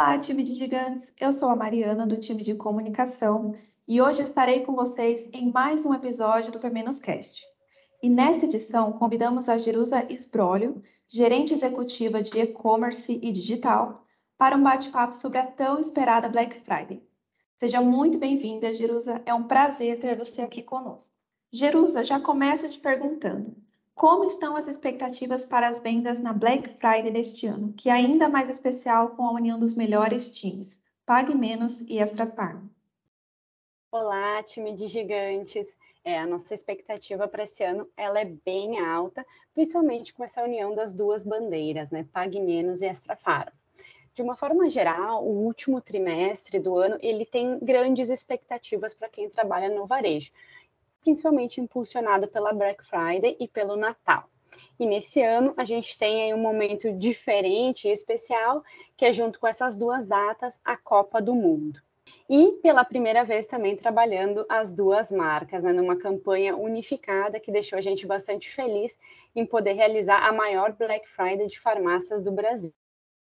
[0.00, 1.12] Olá, time de gigantes!
[1.18, 5.84] Eu sou a Mariana, do time de comunicação, e hoje estarei com vocês em mais
[5.84, 7.44] um episódio do Termenos Cast.
[8.00, 14.04] E nesta edição, convidamos a Jerusa Esbrolio, gerente executiva de e-commerce e digital,
[14.38, 17.02] para um bate-papo sobre a tão esperada Black Friday.
[17.58, 19.20] Seja muito bem-vinda, Jerusa.
[19.26, 21.12] É um prazer ter você aqui conosco.
[21.52, 23.56] Jerusa, já começo te perguntando:
[23.98, 28.28] como estão as expectativas para as vendas na Black Friday deste ano, que é ainda
[28.28, 32.68] mais especial com a união dos melhores times, Pague Menos e Extra Farm?
[33.90, 35.76] Olá, time de gigantes.
[36.04, 40.76] É, a nossa expectativa para esse ano ela é bem alta, principalmente com essa união
[40.76, 42.06] das duas bandeiras, né?
[42.12, 43.48] Pague Menos e Extra Farm.
[44.14, 49.28] De uma forma geral, o último trimestre do ano ele tem grandes expectativas para quem
[49.28, 50.30] trabalha no varejo,
[51.00, 54.28] principalmente impulsionado pela Black Friday e pelo Natal.
[54.78, 58.62] E nesse ano a gente tem aí um momento diferente e especial,
[58.96, 61.80] que é junto com essas duas datas, a Copa do Mundo.
[62.28, 67.78] E pela primeira vez também trabalhando as duas marcas, né, numa campanha unificada que deixou
[67.78, 68.98] a gente bastante feliz
[69.36, 72.72] em poder realizar a maior Black Friday de farmácias do Brasil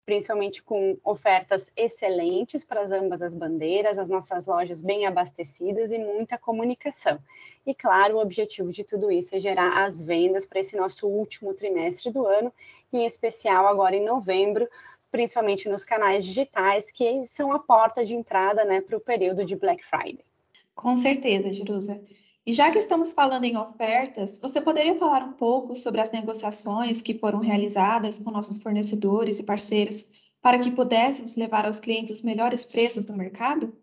[0.06, 5.98] principalmente com ofertas excelentes para as ambas as bandeiras, as nossas lojas bem abastecidas e
[5.98, 7.18] muita comunicação.
[7.66, 11.52] E claro, o objetivo de tudo isso é gerar as vendas para esse nosso último
[11.52, 12.52] trimestre do ano,
[12.92, 14.68] em especial agora em novembro,
[15.10, 19.56] principalmente nos canais digitais, que são a porta de entrada né, para o período de
[19.56, 20.24] Black Friday.
[20.72, 22.00] Com certeza, Jerusa.
[22.46, 27.02] E já que estamos falando em ofertas, você poderia falar um pouco sobre as negociações
[27.02, 30.06] que foram realizadas com nossos fornecedores e parceiros
[30.40, 33.76] para que pudéssemos levar aos clientes os melhores preços do mercado?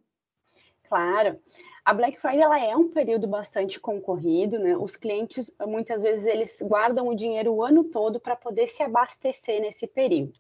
[0.88, 1.42] Claro.
[1.83, 4.77] A Black Friday ela é um período bastante concorrido, né?
[4.77, 9.59] Os clientes muitas vezes eles guardam o dinheiro o ano todo para poder se abastecer
[9.59, 10.39] nesse período.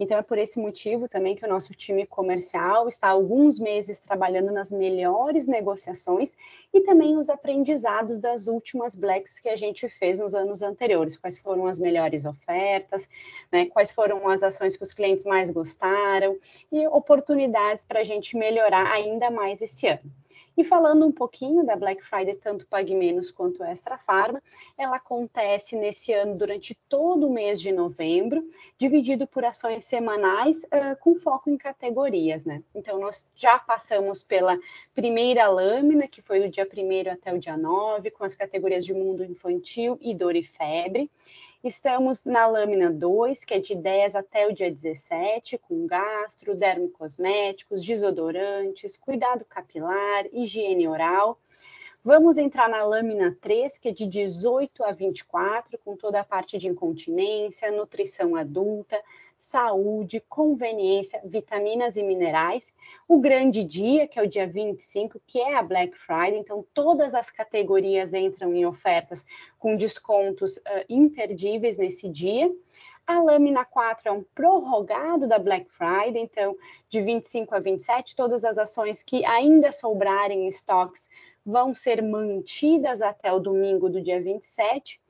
[0.00, 4.00] Então, é por esse motivo também que o nosso time comercial está há alguns meses
[4.00, 6.36] trabalhando nas melhores negociações
[6.72, 11.16] e também os aprendizados das últimas Blacks que a gente fez nos anos anteriores.
[11.16, 13.08] Quais foram as melhores ofertas,
[13.50, 13.66] né?
[13.66, 16.38] quais foram as ações que os clientes mais gostaram
[16.70, 20.10] e oportunidades para a gente melhorar ainda mais esse ano.
[20.58, 24.42] E falando um pouquinho da Black Friday, tanto Pague Menos quanto Extra Farma,
[24.76, 28.44] ela acontece nesse ano durante todo o mês de novembro,
[28.76, 32.60] dividido por ações semanais uh, com foco em categorias, né?
[32.74, 34.58] Então, nós já passamos pela
[34.92, 38.92] primeira lâmina, que foi do dia 1 até o dia 9, com as categorias de
[38.92, 41.08] mundo infantil e dor e febre.
[41.62, 47.84] Estamos na lâmina 2, que é de 10 até o dia 17, com gastro, dermocosméticos,
[47.84, 51.36] desodorantes, cuidado capilar, higiene oral.
[52.04, 56.56] Vamos entrar na lâmina 3, que é de 18 a 24, com toda a parte
[56.56, 59.02] de incontinência, nutrição adulta,
[59.36, 62.72] saúde, conveniência, vitaminas e minerais.
[63.06, 67.14] O grande dia, que é o dia 25, que é a Black Friday, então todas
[67.14, 69.26] as categorias entram em ofertas
[69.58, 72.48] com descontos uh, imperdíveis nesse dia.
[73.08, 76.56] A lâmina 4 é um prorrogado da Black Friday, então
[76.88, 81.08] de 25 a 27, todas as ações que ainda sobrarem em estoques
[81.48, 85.00] vão ser mantidas até o domingo do dia 27.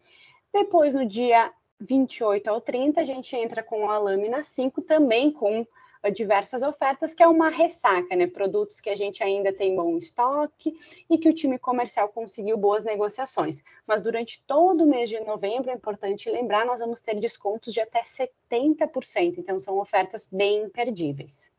[0.52, 5.66] Depois, no dia 28 ao 30, a gente entra com a lâmina 5, também com
[6.14, 8.28] diversas ofertas, que é uma ressaca, né?
[8.28, 10.72] Produtos que a gente ainda tem bom estoque
[11.10, 13.64] e que o time comercial conseguiu boas negociações.
[13.84, 17.80] Mas durante todo o mês de novembro, é importante lembrar, nós vamos ter descontos de
[17.80, 21.50] até 70%, então são ofertas bem imperdíveis.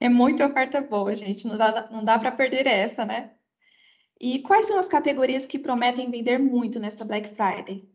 [0.00, 3.30] É muita oferta boa, gente, não dá, não dá para perder essa, né?
[4.20, 7.88] E quais são as categorias que prometem vender muito nesta Black Friday?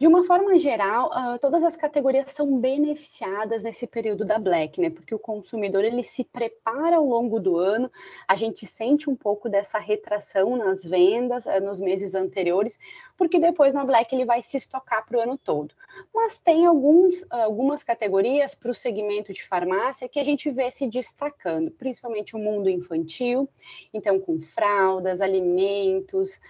[0.00, 4.90] De uma forma geral, uh, todas as categorias são beneficiadas nesse período da Black, né?
[4.90, 7.90] Porque o consumidor ele se prepara ao longo do ano,
[8.28, 12.78] a gente sente um pouco dessa retração nas vendas uh, nos meses anteriores,
[13.16, 15.74] porque depois na Black ele vai se estocar para o ano todo.
[16.14, 20.86] Mas tem alguns, algumas categorias para o segmento de farmácia que a gente vê se
[20.86, 23.48] destacando, principalmente o mundo infantil,
[23.92, 26.40] então com fraldas, alimentos,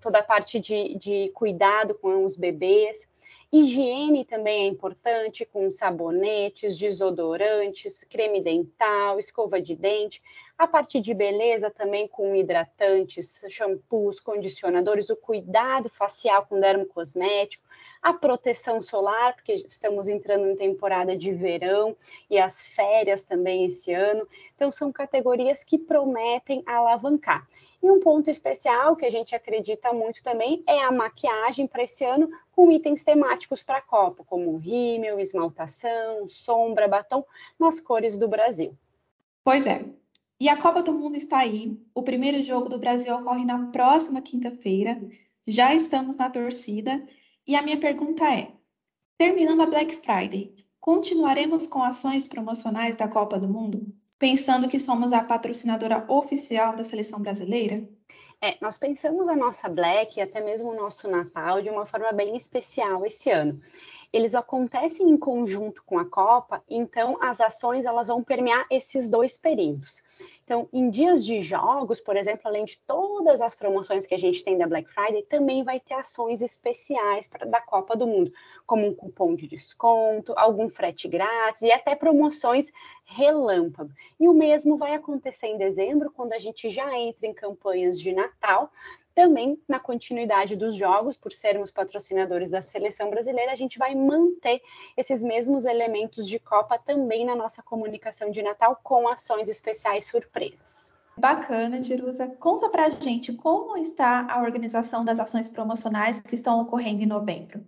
[0.00, 3.08] toda a parte de, de cuidado com os bebês.
[3.52, 10.22] Higiene também é importante, com sabonetes, desodorantes, creme dental, escova de dente.
[10.56, 17.64] A parte de beleza também com hidratantes, shampoos, condicionadores, o cuidado facial com dermocosmético,
[18.02, 21.96] a proteção solar, porque estamos entrando em temporada de verão
[22.28, 24.26] e as férias também esse ano.
[24.56, 27.46] Então, são categorias que prometem alavancar.
[27.82, 32.04] E um ponto especial que a gente acredita muito também é a maquiagem para esse
[32.04, 37.24] ano com itens temáticos para a Copa, como rímel, esmaltação, sombra, batom,
[37.58, 38.76] nas cores do Brasil.
[39.44, 39.84] Pois é.
[40.38, 41.76] E a Copa do Mundo está aí.
[41.94, 45.00] O primeiro jogo do Brasil ocorre na próxima quinta-feira.
[45.46, 47.00] Já estamos na torcida.
[47.46, 48.52] E a minha pergunta é:
[49.18, 53.92] terminando a Black Friday, continuaremos com ações promocionais da Copa do Mundo?
[54.16, 57.88] Pensando que somos a patrocinadora oficial da seleção brasileira?
[58.40, 62.12] É, nós pensamos a nossa Black e até mesmo o nosso Natal de uma forma
[62.12, 63.60] bem especial esse ano.
[64.12, 69.36] Eles acontecem em conjunto com a Copa, então as ações elas vão permear esses dois
[69.38, 70.02] períodos.
[70.52, 74.44] Então, em dias de jogos, por exemplo, além de todas as promoções que a gente
[74.44, 78.30] tem da Black Friday, também vai ter ações especiais pra, da Copa do Mundo,
[78.66, 82.70] como um cupom de desconto, algum frete grátis e até promoções
[83.06, 83.92] relâmpago.
[84.20, 88.12] E o mesmo vai acontecer em dezembro, quando a gente já entra em campanhas de
[88.12, 88.70] Natal,
[89.14, 94.60] também na continuidade dos jogos, por sermos patrocinadores da seleção brasileira, a gente vai manter
[94.96, 100.94] esses mesmos elementos de Copa também na nossa comunicação de Natal com ações especiais surpresas.
[101.16, 102.26] Bacana, Jerusa.
[102.40, 107.64] Conta pra gente como está a organização das ações promocionais que estão ocorrendo em novembro.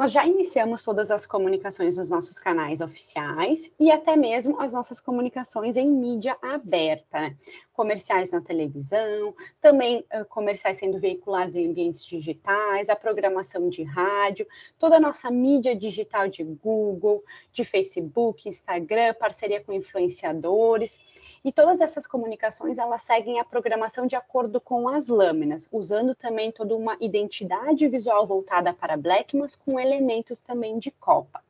[0.00, 4.98] Nós já iniciamos todas as comunicações nos nossos canais oficiais e até mesmo as nossas
[4.98, 7.36] comunicações em mídia aberta, né?
[7.80, 14.46] Comerciais na televisão, também uh, comerciais sendo veiculados em ambientes digitais, a programação de rádio,
[14.78, 21.00] toda a nossa mídia digital de Google, de Facebook, Instagram, parceria com influenciadores.
[21.42, 26.52] E todas essas comunicações, elas seguem a programação de acordo com as lâminas, usando também
[26.52, 31.40] toda uma identidade visual voltada para Black, mas com elementos também de Copa.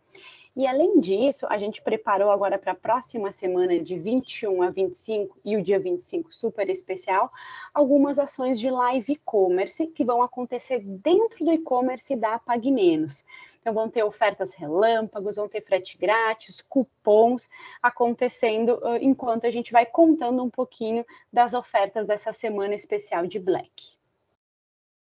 [0.61, 5.39] E além disso, a gente preparou agora para a próxima semana, de 21 a 25
[5.43, 7.33] e o dia 25 super especial,
[7.73, 13.25] algumas ações de live e-commerce que vão acontecer dentro do e-commerce da Pague Menos.
[13.59, 17.49] Então, vão ter ofertas relâmpagos, vão ter frete grátis, cupons
[17.83, 23.95] acontecendo enquanto a gente vai contando um pouquinho das ofertas dessa semana especial de Black.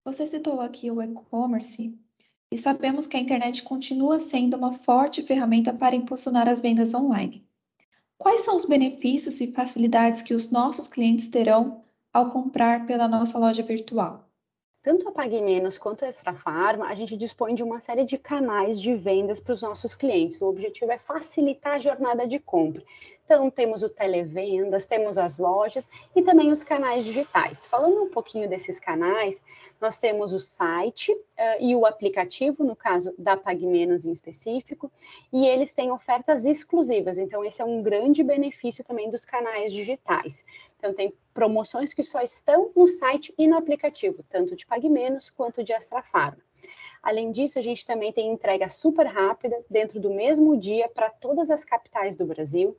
[0.03, 1.95] Você citou aqui o e-commerce
[2.55, 7.45] e sabemos que a internet continua sendo uma forte ferramenta para impulsionar as vendas online.
[8.17, 13.37] Quais são os benefícios e facilidades que os nossos clientes terão ao comprar pela nossa
[13.37, 14.24] loja virtual?
[14.85, 18.19] Tanto a Pague Menos quanto a Extra Farma, a gente dispõe de uma série de
[18.19, 20.39] canais de vendas para os nossos clientes.
[20.39, 22.83] O objetivo é facilitar a jornada de compra.
[23.25, 27.65] Então, temos o televendas, temos as lojas e também os canais digitais.
[27.65, 29.43] Falando um pouquinho desses canais,
[29.81, 31.19] nós temos o site uh,
[31.59, 34.91] e o aplicativo, no caso da Pague Menos em específico,
[35.33, 37.17] e eles têm ofertas exclusivas.
[37.17, 40.45] Então, esse é um grande benefício também dos canais digitais.
[40.77, 45.29] Então, tem promoções que só estão no site e no aplicativo, tanto de Pague Menos
[45.29, 46.41] quanto de Extra Farma.
[47.03, 51.51] Além disso, a gente também tem entrega super rápida, dentro do mesmo dia, para todas
[51.51, 52.75] as capitais do Brasil.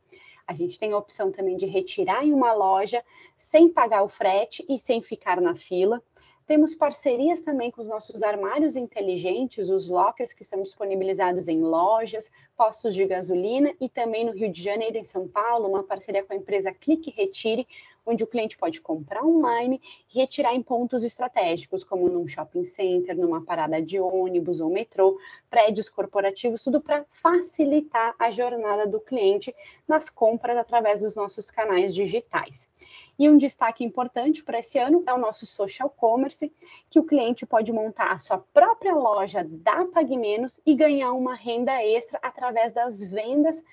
[0.46, 3.04] A gente tem a opção também de retirar em uma loja
[3.36, 6.02] sem pagar o frete e sem ficar na fila.
[6.46, 12.30] Temos parcerias também com os nossos armários inteligentes, os lockers que são disponibilizados em lojas,
[12.56, 16.32] postos de gasolina e também no Rio de Janeiro, em São Paulo, uma parceria com
[16.32, 17.66] a empresa Clique Retire,
[18.06, 23.16] onde o cliente pode comprar online e retirar em pontos estratégicos, como num shopping center,
[23.16, 25.18] numa parada de ônibus ou metrô,
[25.50, 29.52] prédios corporativos, tudo para facilitar a jornada do cliente
[29.88, 32.70] nas compras através dos nossos canais digitais.
[33.18, 36.52] E um destaque importante para esse ano é o nosso social commerce,
[36.90, 41.82] que o cliente pode montar a sua própria loja da PagMenos e ganhar uma renda
[41.82, 43.64] extra através das vendas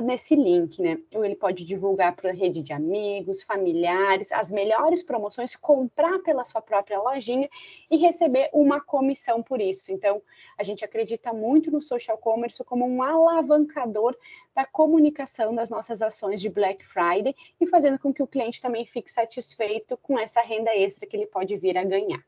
[0.00, 0.98] nesse link, né?
[1.12, 6.44] Ou ele pode divulgar para a rede de amigos, familiares, as melhores promoções, comprar pela
[6.44, 7.48] sua própria lojinha
[7.90, 9.90] e receber uma comissão por isso.
[9.90, 10.22] Então,
[10.56, 14.16] a gente acredita muito no social commerce como um alavancador
[14.54, 18.86] da comunicação das nossas ações de Black Friday e fazendo com que o cliente também
[18.86, 22.22] fique satisfeito com essa renda extra que ele pode vir a ganhar.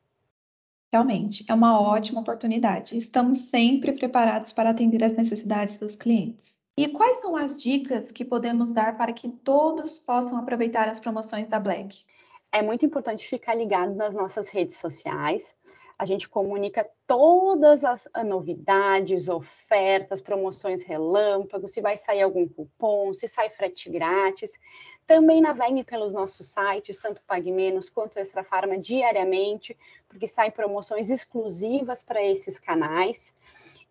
[0.92, 2.96] Realmente, é uma ótima oportunidade.
[2.96, 6.61] Estamos sempre preparados para atender as necessidades dos clientes.
[6.74, 11.46] E quais são as dicas que podemos dar para que todos possam aproveitar as promoções
[11.46, 12.02] da Black?
[12.50, 15.54] É muito importante ficar ligado nas nossas redes sociais.
[15.98, 23.28] A gente comunica todas as novidades, ofertas, promoções relâmpago, se vai sair algum cupom, se
[23.28, 24.58] sai frete grátis.
[25.06, 29.76] Também naveguem pelos nossos sites, tanto Pague Menos quanto Extra Farma, diariamente,
[30.08, 33.36] porque saem promoções exclusivas para esses canais.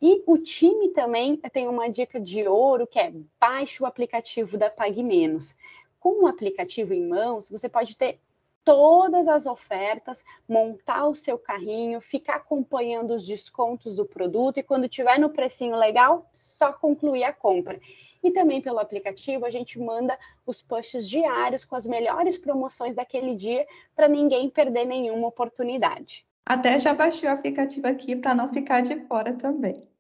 [0.02, 4.68] E o time também tem uma dica de ouro que é baixe o aplicativo da
[4.68, 5.56] Pague Menos.
[6.00, 8.20] Com o aplicativo em mãos, você pode ter
[8.64, 14.90] todas as ofertas, montar o seu carrinho, ficar acompanhando os descontos do produto e quando
[14.90, 17.80] tiver no precinho legal, só concluir a compra.
[18.24, 23.36] E também pelo aplicativo a gente manda os posts diários com as melhores promoções daquele
[23.36, 26.26] dia para ninguém perder nenhuma oportunidade.
[26.46, 29.91] Até já baixei o aplicativo aqui para não ficar de fora também.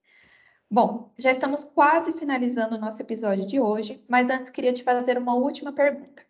[0.73, 5.17] Bom, já estamos quase finalizando o nosso episódio de hoje, mas antes queria te fazer
[5.17, 6.25] uma última pergunta.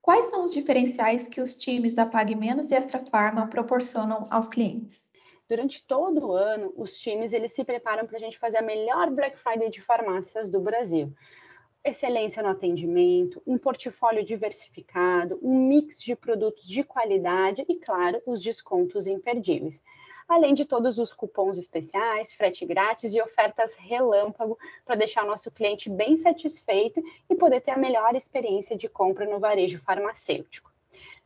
[0.00, 4.46] Quais são os diferenciais que os times da Pag Menos e Extra Farma proporcionam aos
[4.46, 5.02] clientes?
[5.48, 9.10] Durante todo o ano, os times eles se preparam para a gente fazer a melhor
[9.10, 11.12] Black Friday de farmácias do Brasil.
[11.84, 18.40] Excelência no atendimento, um portfólio diversificado, um mix de produtos de qualidade e, claro, os
[18.40, 19.82] descontos imperdíveis
[20.28, 25.50] além de todos os cupons especiais, frete grátis e ofertas relâmpago para deixar o nosso
[25.50, 30.73] cliente bem satisfeito e poder ter a melhor experiência de compra no varejo farmacêutico.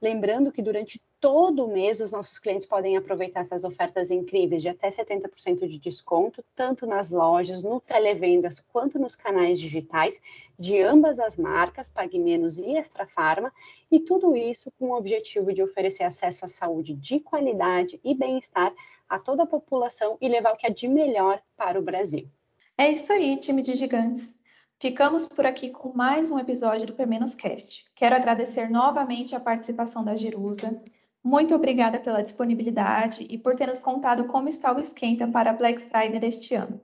[0.01, 4.69] Lembrando que durante todo o mês os nossos clientes podem aproveitar essas ofertas incríveis de
[4.69, 10.21] até 70% de desconto, tanto nas lojas, no televendas, quanto nos canais digitais
[10.59, 13.53] de ambas as marcas, Pague Menos e Extra Farma,
[13.91, 18.73] e tudo isso com o objetivo de oferecer acesso à saúde de qualidade e bem-estar
[19.09, 22.29] a toda a população e levar o que é de melhor para o Brasil.
[22.77, 24.38] É isso aí, time de gigantes.
[24.81, 27.05] Ficamos por aqui com mais um episódio do P
[27.37, 27.85] Cast.
[27.97, 30.81] Quero agradecer novamente a participação da Jerusa.
[31.21, 35.53] Muito obrigada pela disponibilidade e por ter nos contado como está o esquenta para a
[35.53, 36.81] Black Friday deste ano.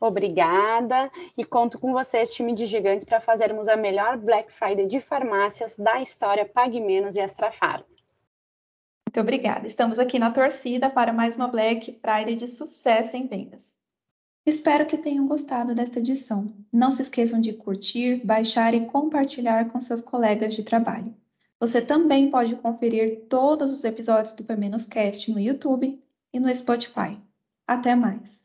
[0.00, 5.00] Obrigada e conto com vocês, time de gigantes, para fazermos a melhor Black Friday de
[5.00, 7.84] farmácias da história Pague Menos e Astrafar.
[9.08, 9.66] Muito obrigada.
[9.66, 13.74] Estamos aqui na torcida para mais uma Black Friday de sucesso em vendas.
[14.46, 16.54] Espero que tenham gostado desta edição.
[16.70, 21.14] Não se esqueçam de curtir, baixar e compartilhar com seus colegas de trabalho.
[21.58, 24.54] Você também pode conferir todos os episódios do P
[24.90, 25.98] Cast no YouTube
[26.32, 27.18] e no Spotify.
[27.66, 28.43] Até mais!